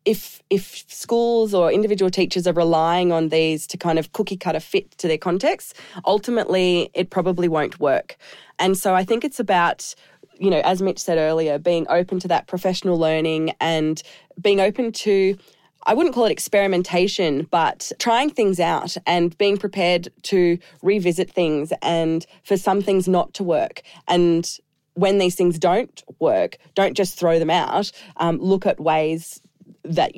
[0.09, 4.61] if if schools or individual teachers are relying on these to kind of cookie cutter
[4.61, 5.75] fit to their context,
[6.07, 8.17] ultimately it probably won't work.
[8.59, 9.95] And so I think it's about
[10.41, 14.03] you know, as Mitch said earlier, being open to that professional learning and
[14.41, 15.37] being open to
[15.85, 21.73] I wouldn't call it experimentation, but trying things out and being prepared to revisit things
[21.83, 23.83] and for some things not to work.
[24.07, 24.49] And
[24.95, 27.93] when these things don't work, don't just throw them out.
[28.17, 29.41] Um, look at ways
[29.85, 30.13] that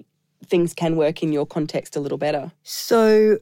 [0.47, 2.53] things can work in your context a little better.
[2.63, 3.39] So,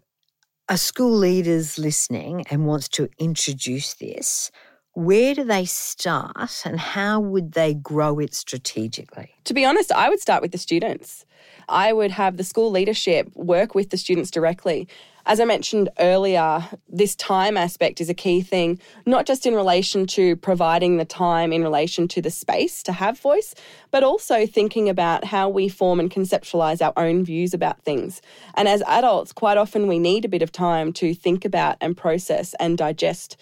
[0.68, 4.50] a school leader's listening and wants to introduce this.
[4.98, 9.30] Where do they start and how would they grow it strategically?
[9.44, 11.24] To be honest, I would start with the students.
[11.68, 14.88] I would have the school leadership work with the students directly.
[15.24, 20.06] As I mentioned earlier, this time aspect is a key thing, not just in relation
[20.06, 23.54] to providing the time in relation to the space to have voice,
[23.90, 28.22] but also thinking about how we form and conceptualize our own views about things.
[28.54, 31.94] And as adults, quite often we need a bit of time to think about and
[31.94, 33.36] process and digest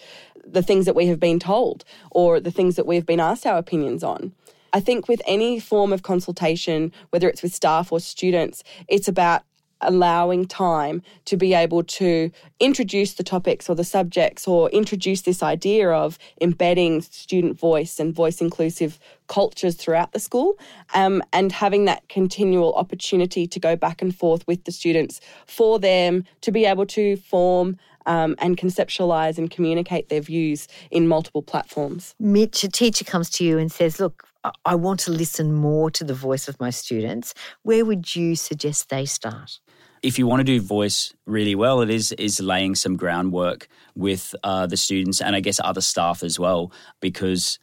[0.51, 3.57] the things that we have been told or the things that we've been asked our
[3.57, 4.33] opinions on.
[4.73, 9.43] I think with any form of consultation, whether it's with staff or students, it's about
[9.81, 15.43] allowing time to be able to introduce the topics or the subjects or introduce this
[15.43, 20.57] idea of embedding student voice and voice inclusive cultures throughout the school
[20.93, 25.79] um, and having that continual opportunity to go back and forth with the students for
[25.79, 31.43] them to be able to form um, and conceptualize and communicate their views in multiple
[31.43, 32.15] platforms.
[32.19, 34.23] Mitch, a teacher comes to you and says, Look,
[34.65, 37.33] I want to listen more to the voice of my students.
[37.63, 39.59] Where would you suggest they start?
[40.03, 44.33] If you want to do voice really well, it is is laying some groundwork with
[44.43, 47.59] uh, the students and I guess other staff as well, because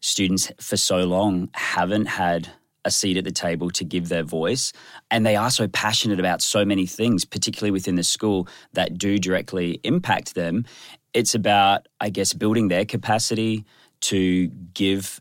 [0.00, 2.50] students for so long haven't had
[2.86, 4.72] a seat at the table to give their voice.
[5.10, 9.18] And they are so passionate about so many things, particularly within the school, that do
[9.18, 10.64] directly impact them.
[11.12, 13.64] It's about, I guess, building their capacity
[14.02, 15.20] to give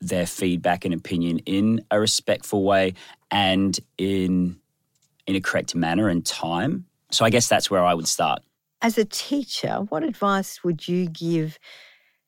[0.00, 2.94] their feedback and opinion in a respectful way
[3.30, 4.58] and in
[5.26, 6.86] in a correct manner and time.
[7.10, 8.42] So I guess that's where I would start.
[8.80, 11.58] As a teacher, what advice would you give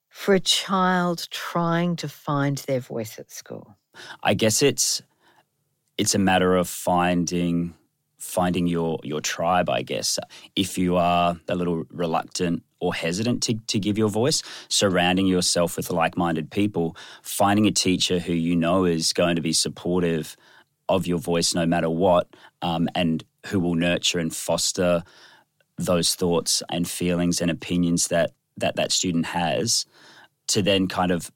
[0.09, 3.78] for a child trying to find their voice at school?
[4.22, 5.03] I guess it's
[5.96, 7.74] it's a matter of finding
[8.18, 10.18] finding your your tribe, I guess.
[10.57, 15.76] If you are a little reluctant or hesitant to, to give your voice, surrounding yourself
[15.76, 20.36] with like minded people, finding a teacher who you know is going to be supportive
[20.88, 22.28] of your voice no matter what,
[22.62, 25.03] um, and who will nurture and foster
[25.76, 29.86] those thoughts and feelings and opinions that that, that student has
[30.49, 31.30] to then kind of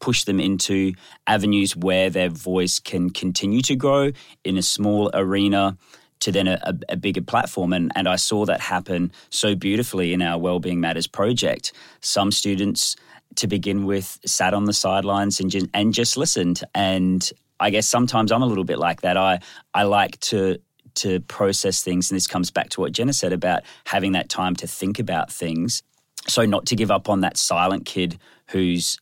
[0.00, 0.92] push them into
[1.26, 4.12] avenues where their voice can continue to grow
[4.44, 5.76] in a small arena
[6.20, 7.72] to then a, a, bigger platform.
[7.72, 11.72] And, and I saw that happen so beautifully in our Wellbeing Matters project.
[12.00, 12.96] Some students,
[13.36, 16.62] to begin with, sat on the sidelines and just, and just listened.
[16.74, 19.16] And I guess sometimes I'm a little bit like that.
[19.16, 19.40] I,
[19.74, 20.58] I like to
[20.96, 24.56] to process things, and this comes back to what Jenna said about having that time
[24.56, 25.84] to think about things.
[26.26, 28.98] So not to give up on that silent kid who's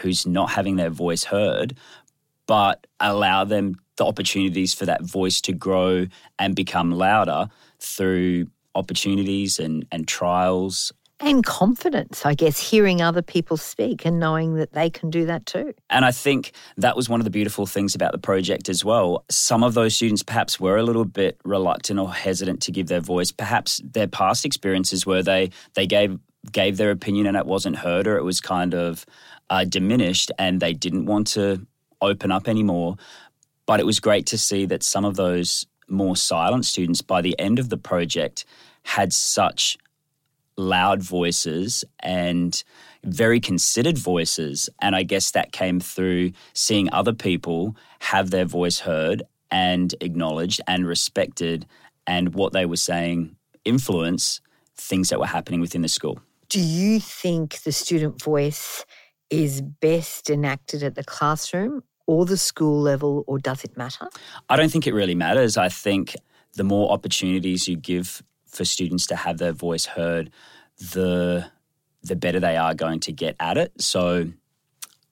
[0.00, 1.76] who's not having their voice heard,
[2.46, 6.06] but allow them the opportunities for that voice to grow
[6.38, 7.48] and become louder
[7.78, 10.92] through opportunities and, and trials.
[11.22, 15.44] And confidence, I guess, hearing other people speak and knowing that they can do that
[15.44, 15.74] too.
[15.90, 19.22] And I think that was one of the beautiful things about the project as well.
[19.30, 23.00] Some of those students perhaps were a little bit reluctant or hesitant to give their
[23.00, 23.32] voice.
[23.32, 26.18] Perhaps their past experiences where they they gave
[26.52, 29.04] gave their opinion and it wasn't heard or it was kind of
[29.50, 31.66] uh, diminished and they didn't want to
[32.00, 32.96] open up anymore.
[33.66, 37.38] But it was great to see that some of those more silent students by the
[37.38, 38.44] end of the project
[38.84, 39.76] had such
[40.56, 42.62] loud voices and
[43.04, 44.68] very considered voices.
[44.80, 50.60] And I guess that came through seeing other people have their voice heard and acknowledged
[50.68, 51.66] and respected,
[52.06, 53.34] and what they were saying
[53.64, 54.40] influence
[54.76, 56.20] things that were happening within the school.
[56.48, 58.84] Do you think the student voice
[59.30, 64.08] is best enacted at the classroom or the school level, or does it matter?
[64.48, 65.56] I don't think it really matters.
[65.56, 66.16] I think
[66.54, 70.30] the more opportunities you give for students to have their voice heard,
[70.92, 71.46] the
[72.02, 73.72] the better they are going to get at it.
[73.80, 74.26] So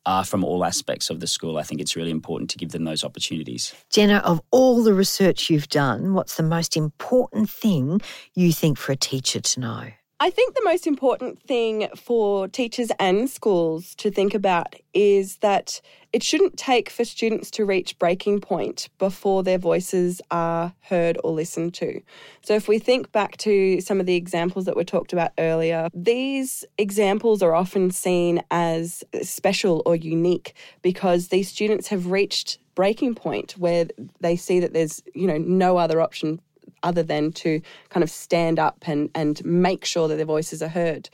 [0.07, 2.85] uh, from all aspects of the school, I think it's really important to give them
[2.85, 3.75] those opportunities.
[3.91, 8.01] Jenna, of all the research you've done, what's the most important thing
[8.35, 9.91] you think for a teacher to know?
[10.21, 15.81] I think the most important thing for teachers and schools to think about is that
[16.13, 21.31] it shouldn't take for students to reach breaking point before their voices are heard or
[21.31, 22.01] listened to.
[22.43, 25.89] So if we think back to some of the examples that were talked about earlier,
[25.95, 30.53] these examples are often seen as special or unique
[30.83, 33.87] because these students have reached breaking point where
[34.21, 36.41] they see that there's, you know, no other option
[36.89, 37.61] other than to
[37.91, 41.09] kind of stand up and, and make sure that their voices are heard.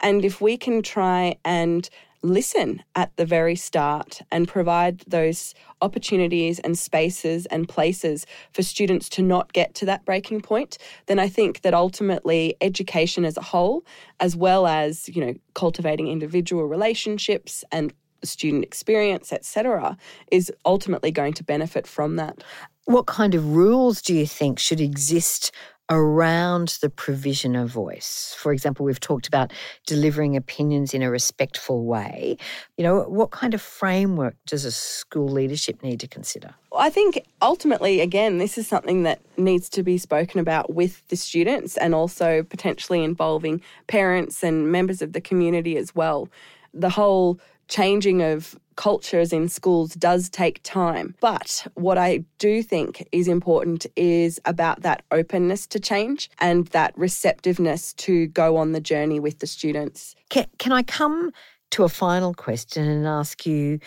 [0.00, 1.88] And if we can try and
[2.22, 9.08] listen at the very start and provide those opportunities and spaces and places for students
[9.08, 13.42] to not get to that breaking point then i think that ultimately education as a
[13.42, 13.84] whole
[14.18, 17.92] as well as you know cultivating individual relationships and
[18.24, 19.96] student experience etc
[20.30, 22.42] is ultimately going to benefit from that
[22.84, 25.52] what kind of rules do you think should exist
[25.90, 28.34] around the provision of voice?
[28.38, 29.52] For example, we've talked about
[29.86, 32.36] delivering opinions in a respectful way.
[32.76, 36.54] You know, what kind of framework does a school leadership need to consider?
[36.76, 41.16] I think ultimately, again, this is something that needs to be spoken about with the
[41.16, 46.28] students and also potentially involving parents and members of the community as well.
[46.74, 51.14] The whole changing of cultures in schools does take time.
[51.20, 56.96] But what I do think is important is about that openness to change and that
[56.96, 60.14] receptiveness to go on the journey with the students.
[60.30, 61.32] Can, can I come
[61.70, 63.80] to a final question and ask you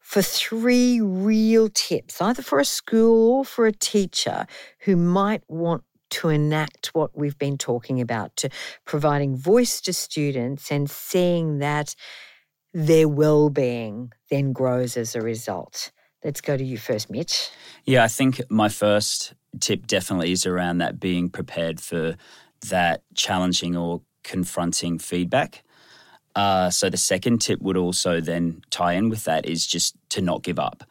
[0.00, 4.44] for three real tips, either for a school or for a teacher
[4.80, 8.50] who might want to enact what we've been talking about, to
[8.84, 11.94] providing voice to students and seeing that
[12.72, 15.90] their well-being then grows as a result.
[16.24, 17.50] Let's go to you first, Mitch.
[17.84, 22.16] Yeah, I think my first tip definitely is around that being prepared for
[22.68, 25.64] that challenging or confronting feedback.
[26.36, 30.20] Uh, so the second tip would also then tie in with that is just to
[30.20, 30.84] not give up.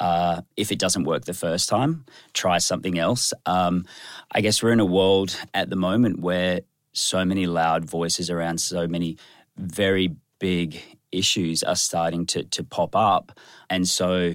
[0.00, 3.32] Uh, if it doesn't work the first time, try something else.
[3.46, 3.84] Um,
[4.32, 6.60] I guess we're in a world at the moment where
[6.92, 9.16] so many loud voices around so many
[9.56, 10.80] very big
[11.16, 13.38] issues are starting to, to pop up.
[13.70, 14.34] And so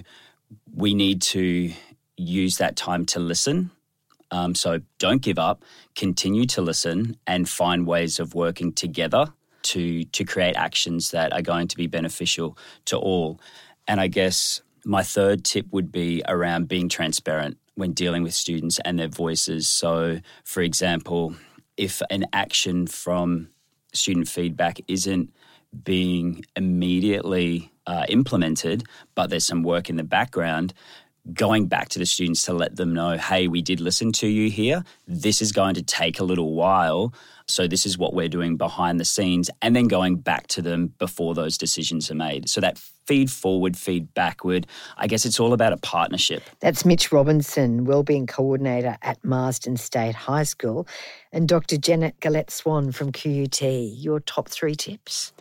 [0.74, 1.72] we need to
[2.16, 3.70] use that time to listen.
[4.30, 5.64] Um, so don't give up,
[5.96, 11.42] continue to listen and find ways of working together to, to create actions that are
[11.42, 12.56] going to be beneficial
[12.86, 13.40] to all.
[13.88, 18.78] And I guess my third tip would be around being transparent when dealing with students
[18.84, 19.68] and their voices.
[19.68, 21.34] So, for example,
[21.76, 23.48] if an action from
[23.92, 25.32] student feedback isn't
[25.84, 30.74] being immediately uh, implemented, but there's some work in the background,
[31.34, 34.50] going back to the students to let them know, hey, we did listen to you
[34.50, 34.84] here.
[35.06, 37.12] This is going to take a little while.
[37.46, 40.94] So, this is what we're doing behind the scenes, and then going back to them
[40.98, 42.48] before those decisions are made.
[42.48, 46.44] So, that feed forward, feed backward, I guess it's all about a partnership.
[46.60, 50.86] That's Mitch Robertson, Wellbeing Coordinator at Marsden State High School,
[51.32, 51.76] and Dr.
[51.76, 53.60] Jenna Gillett-Swan from QUT.
[53.62, 55.32] Your top three tips?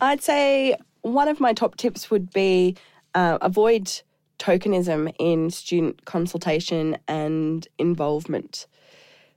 [0.00, 2.76] I'd say one of my top tips would be
[3.14, 3.90] uh, avoid
[4.38, 8.66] tokenism in student consultation and involvement.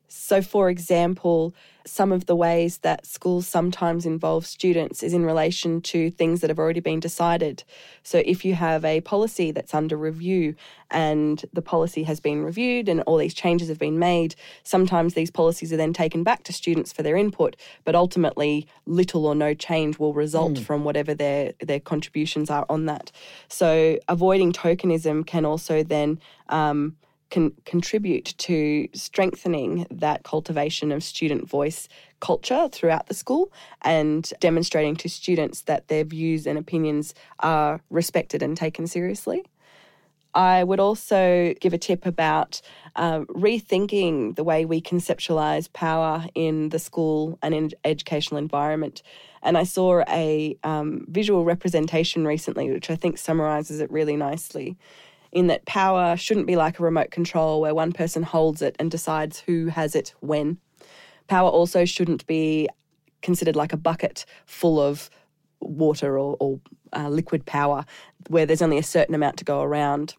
[0.08, 1.54] So, for example,
[1.88, 6.50] some of the ways that schools sometimes involve students is in relation to things that
[6.50, 7.64] have already been decided.
[8.04, 10.56] So, if you have a policy that's under review
[10.92, 15.32] and the policy has been reviewed and all these changes have been made, sometimes these
[15.32, 19.54] policies are then taken back to students for their input, but ultimately little or no
[19.54, 20.64] change will result mm.
[20.64, 23.12] from whatever their, their contributions are on that.
[23.48, 26.20] So, avoiding tokenism can also then
[26.50, 26.96] um,
[27.30, 31.88] can contribute to strengthening that cultivation of student voice
[32.20, 33.52] culture throughout the school
[33.82, 39.44] and demonstrating to students that their views and opinions are respected and taken seriously.
[40.34, 42.62] I would also give a tip about
[42.96, 49.02] uh, rethinking the way we conceptualize power in the school and in educational environment.
[49.42, 54.78] And I saw a um, visual representation recently, which I think summarizes it really nicely
[55.38, 58.90] in that power shouldn't be like a remote control where one person holds it and
[58.90, 60.58] decides who has it when.
[61.28, 62.68] Power also shouldn't be
[63.22, 65.12] considered like a bucket full of
[65.60, 66.60] water or, or
[66.92, 67.86] uh, liquid power
[68.30, 70.16] where there's only a certain amount to go around.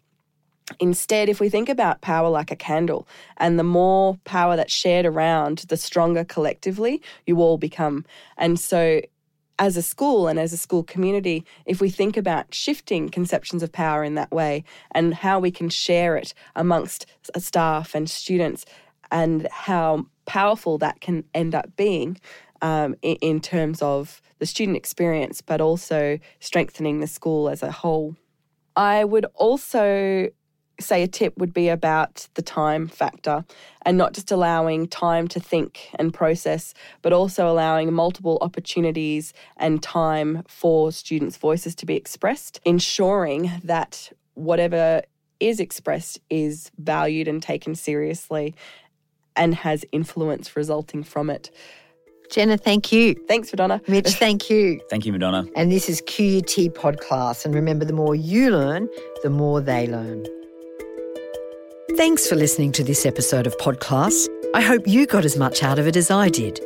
[0.79, 3.05] Instead, if we think about power like a candle,
[3.35, 8.05] and the more power that's shared around, the stronger collectively you all become.
[8.37, 9.01] And so
[9.59, 13.71] as a school and as a school community, if we think about shifting conceptions of
[13.71, 17.05] power in that way and how we can share it amongst
[17.37, 18.65] staff and students
[19.11, 22.17] and how powerful that can end up being
[22.61, 27.71] um, in, in terms of the student experience, but also strengthening the school as a
[27.71, 28.15] whole.
[28.75, 30.29] I would also
[30.79, 33.45] say a tip would be about the time factor
[33.83, 39.81] and not just allowing time to think and process, but also allowing multiple opportunities and
[39.81, 45.01] time for students' voices to be expressed, ensuring that whatever
[45.39, 48.55] is expressed is valued and taken seriously
[49.35, 51.49] and has influence resulting from it.
[52.31, 53.15] Jenna, thank you.
[53.27, 53.81] Thanks, Madonna.
[53.87, 54.79] Mitch, thank you.
[54.89, 55.45] Thank you, Madonna.
[55.55, 57.43] And this is QUT Podclass.
[57.43, 58.87] And remember, the more you learn,
[59.23, 60.27] the more they learn.
[61.97, 64.27] Thanks for listening to this episode of Podclass.
[64.53, 66.59] I hope you got as much out of it as I did.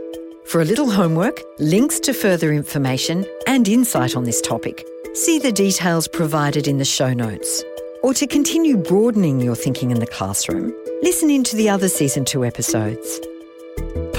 [0.46, 5.52] For a little homework, links to further information, and insight on this topic, see the
[5.52, 7.64] details provided in the show notes.
[8.04, 12.26] Or to continue broadening your thinking in the classroom, listen in to the other Season
[12.26, 13.20] 2 episodes.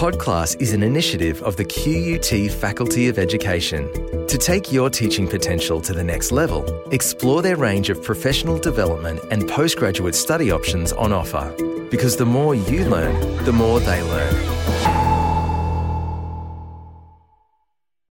[0.04, 3.90] Podclass is an initiative of the QUT Faculty of Education.
[4.26, 9.20] To take your teaching potential to the next level, explore their range of professional development
[9.30, 11.50] and postgraduate study options on offer.
[11.90, 13.14] Because the more you learn,
[13.46, 14.53] the more they learn.